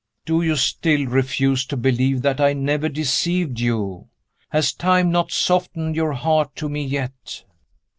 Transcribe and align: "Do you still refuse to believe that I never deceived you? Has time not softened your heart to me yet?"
"Do 0.25 0.41
you 0.41 0.55
still 0.55 1.05
refuse 1.05 1.63
to 1.67 1.77
believe 1.77 2.23
that 2.23 2.41
I 2.41 2.53
never 2.53 2.89
deceived 2.89 3.59
you? 3.59 4.07
Has 4.49 4.73
time 4.73 5.11
not 5.11 5.31
softened 5.31 5.95
your 5.95 6.13
heart 6.13 6.55
to 6.55 6.67
me 6.69 6.83
yet?" 6.83 7.43